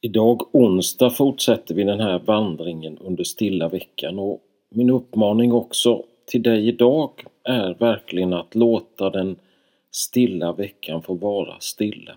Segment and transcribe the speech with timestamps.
[0.00, 6.42] Idag onsdag fortsätter vi den här vandringen under stilla veckan och min uppmaning också till
[6.42, 9.36] dig idag är verkligen att låta den
[9.90, 12.16] stilla veckan få vara stilla.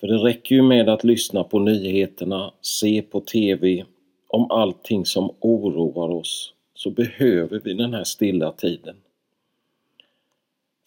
[0.00, 3.84] För det räcker ju med att lyssna på nyheterna, se på TV
[4.28, 8.96] om allting som oroar oss så behöver vi den här stilla tiden.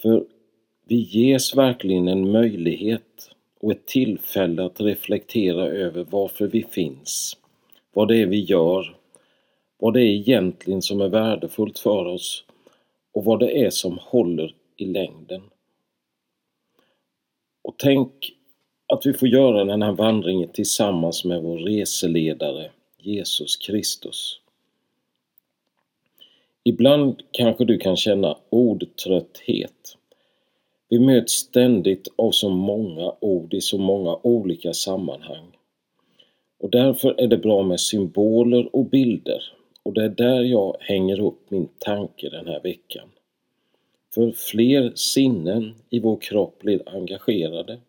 [0.02, 0.26] För
[0.88, 3.35] vi ges verkligen en möjlighet
[3.66, 7.38] och ett tillfälle att reflektera över varför vi finns,
[7.94, 8.96] vad det är vi gör,
[9.78, 12.46] vad det är egentligen som är värdefullt för oss
[13.14, 15.42] och vad det är som håller i längden.
[17.62, 18.34] Och tänk
[18.88, 24.40] att vi får göra den här vandringen tillsammans med vår reseledare Jesus Kristus.
[26.64, 29.98] Ibland kanske du kan känna ordtrötthet.
[30.96, 35.58] Vi möts ständigt av så många ord i så många olika sammanhang.
[36.60, 39.44] Och därför är det bra med symboler och bilder
[39.84, 43.08] och det är där jag hänger upp min tanke den här veckan.
[44.14, 47.80] För fler sinnen i vår kropp blir engagerade.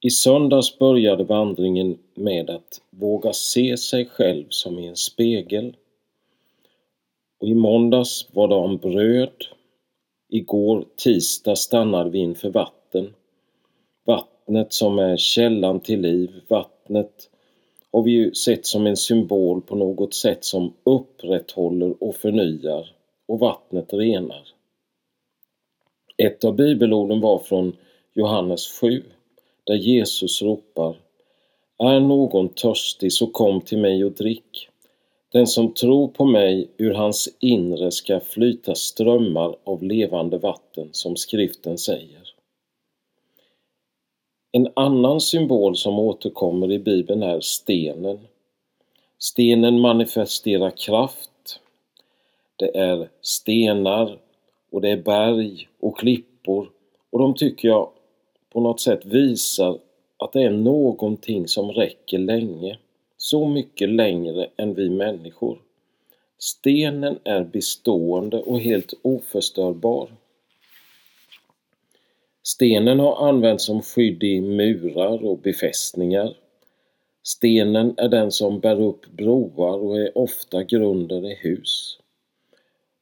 [0.00, 5.76] I söndags började vandringen med att våga se sig själv som i en spegel.
[7.40, 9.55] Och i måndags var det om bröd.
[10.28, 13.14] Igår tisdag stannade vi inför vatten.
[14.04, 17.30] Vattnet som är källan till liv, vattnet
[17.92, 22.92] har vi ju sett som en symbol på något sätt som upprätthåller och förnyar
[23.26, 24.48] och vattnet renar.
[26.16, 27.76] Ett av bibelorden var från
[28.14, 29.02] Johannes 7
[29.64, 30.96] där Jesus ropar
[31.78, 34.68] Är någon törstig så kom till mig och drick.
[35.32, 41.16] Den som tror på mig, ur hans inre ska flyta strömmar av levande vatten, som
[41.16, 42.34] skriften säger.
[44.52, 48.18] En annan symbol som återkommer i Bibeln är stenen.
[49.18, 51.60] Stenen manifesterar kraft.
[52.56, 54.18] Det är stenar
[54.70, 56.70] och det är berg och klippor
[57.10, 57.90] och de tycker jag
[58.52, 59.78] på något sätt visar
[60.16, 62.78] att det är någonting som räcker länge.
[63.16, 65.58] Så mycket längre än vi människor.
[66.38, 70.10] Stenen är bestående och helt oförstörbar.
[72.42, 76.36] Stenen har använts som skydd i murar och befästningar.
[77.22, 81.98] Stenen är den som bär upp broar och är ofta grunden i hus.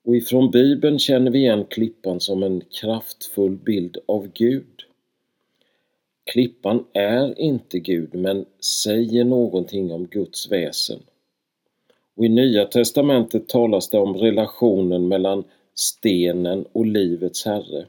[0.04, 4.84] Och ifrån Bibeln känner vi igen klippan som en kraftfull bild av Gud.
[6.24, 11.02] Klippan är inte Gud men säger någonting om Guds väsen.
[12.16, 17.86] Och I Nya testamentet talas det om relationen mellan stenen och livets Herre.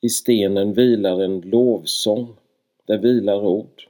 [0.00, 2.36] I stenen vilar en lovsång,
[2.86, 3.88] där vilar ord.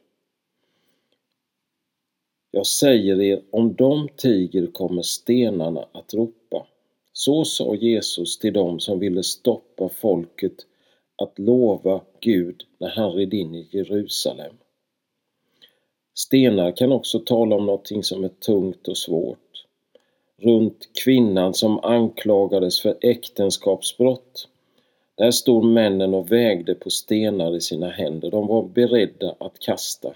[2.51, 6.67] Jag säger er, om de tiger kommer stenarna att ropa.
[7.13, 10.67] Så sa Jesus till dem som ville stoppa folket
[11.17, 14.57] att lova Gud när han red in i Jerusalem.
[16.15, 19.39] Stenar kan också tala om någonting som är tungt och svårt.
[20.39, 24.49] Runt kvinnan som anklagades för äktenskapsbrott.
[25.15, 28.31] Där stod männen och vägde på stenar i sina händer.
[28.31, 30.15] De var beredda att kasta.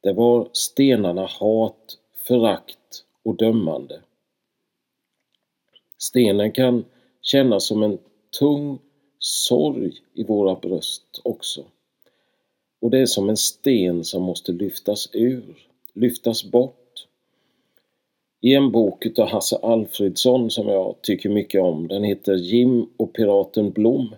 [0.00, 4.00] Det var stenarna hat, förakt och dömande.
[5.98, 6.84] Stenen kan
[7.22, 7.98] kännas som en
[8.38, 8.78] tung
[9.20, 11.64] sorg i våra bröst också.
[12.80, 17.06] Och det är som en sten som måste lyftas ur, lyftas bort.
[18.40, 23.12] I en bok utav Hasse Alfredsson som jag tycker mycket om, den heter Jim och
[23.12, 24.14] piraten Blom.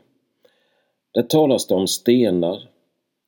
[1.15, 2.69] Där talas det om stenar.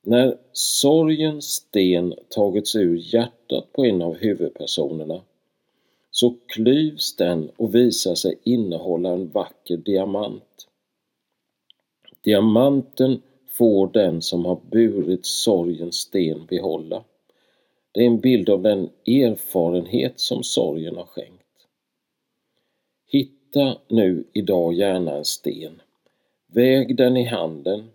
[0.03, 5.21] När sorgens sten tagits ur hjärtat på en av huvudpersonerna
[6.11, 10.67] så klyvs den och visar sig innehålla en vacker diamant.
[12.25, 17.03] Diamanten får den som har burit sorgens sten behålla.
[17.91, 21.41] Det är en bild av den erfarenhet som sorgen har skänkt.
[23.07, 25.81] Hitta nu idag gärna en sten.
[26.47, 27.89] Väg den i handen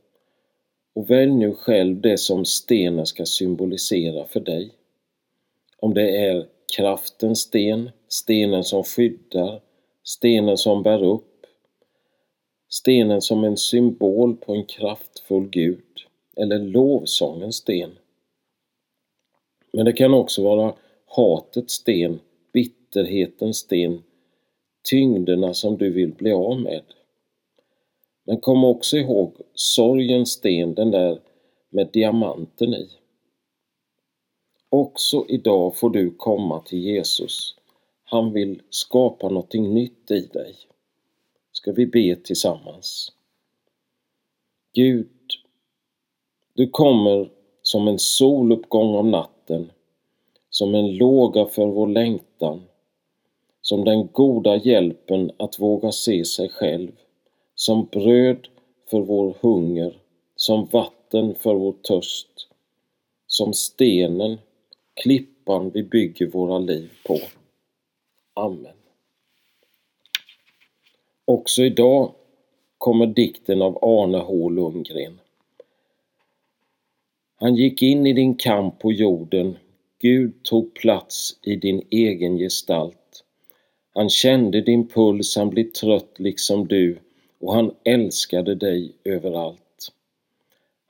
[0.95, 4.71] och välj nu själv det som stenen ska symbolisera för dig.
[5.79, 6.47] Om det är
[6.77, 9.61] kraftens sten, stenen som skyddar,
[10.05, 11.30] stenen som bär upp,
[12.73, 16.07] Stenen som en symbol på en kraftfull Gud
[16.37, 17.91] eller lovsångens sten.
[19.73, 20.75] Men det kan också vara
[21.07, 22.21] hatets sten,
[22.53, 24.03] bitterhetens sten,
[24.91, 26.83] tyngderna som du vill bli av med.
[28.25, 31.21] Men kom också ihåg sorgens sten, den där
[31.71, 32.89] med diamanten i.
[34.69, 37.55] Också idag får du komma till Jesus.
[38.05, 40.55] Han vill skapa någonting nytt i dig.
[41.61, 43.13] Ska vi be tillsammans?
[44.75, 45.09] Gud,
[46.55, 47.31] du kommer
[47.63, 49.71] som en soluppgång om natten,
[50.51, 52.63] som en låga för vår längtan,
[53.61, 56.93] som den goda hjälpen att våga se sig själv,
[57.55, 58.49] som bröd
[58.91, 60.01] för vår hunger,
[60.37, 62.49] som vatten för vår törst,
[63.27, 64.39] som stenen,
[64.95, 67.19] klippan vi bygger våra liv på.
[68.35, 68.80] Amen.
[71.31, 72.15] Också idag
[72.79, 75.21] kommer dikten av Arne H Lundgren.
[77.37, 79.57] Han gick in i din kamp på jorden,
[79.99, 83.25] Gud tog plats i din egen gestalt.
[83.95, 86.99] Han kände din puls, han blev trött liksom du
[87.41, 89.93] och han älskade dig överallt.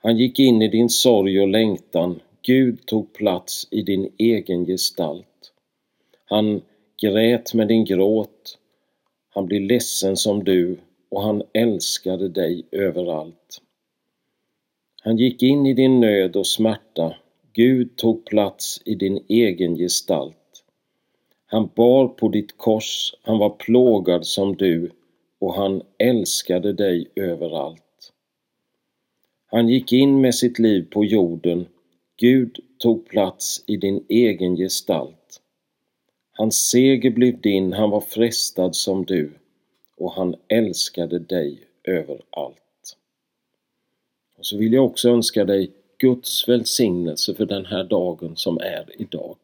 [0.01, 5.53] Han gick in i din sorg och längtan, Gud tog plats i din egen gestalt.
[6.25, 6.61] Han
[7.01, 8.57] grät med din gråt,
[9.33, 10.77] han blev ledsen som du
[11.09, 13.61] och han älskade dig överallt.
[15.01, 17.15] Han gick in i din nöd och smärta,
[17.53, 20.63] Gud tog plats i din egen gestalt.
[21.45, 24.91] Han bar på ditt kors, han var plågad som du
[25.39, 28.13] och han älskade dig överallt.
[29.45, 31.65] Han gick in med sitt liv på jorden,
[32.17, 35.40] Gud tog plats i din egen gestalt.
[36.41, 39.31] Hans seger blev din, han var frestad som du
[39.97, 42.97] och han älskade dig överallt.
[44.37, 49.01] Och så vill jag också önska dig Guds välsignelse för den här dagen som är
[49.01, 49.37] idag.